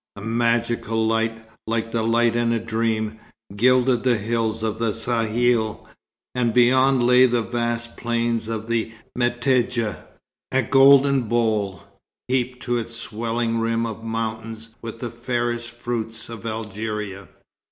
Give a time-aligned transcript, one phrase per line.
[0.15, 3.19] A magical light, like the light in a dream,
[3.55, 5.87] gilded the hills of the Sahel;
[6.33, 10.03] and beyond lay the vast plain of the Metidja,
[10.51, 11.83] a golden bowl,
[12.27, 17.27] heaped to its swelling rim of mountains with the fairest fruits of Algeria.